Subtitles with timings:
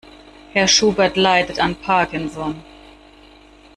[0.53, 2.63] Herr Schubert leidet an Parkinson.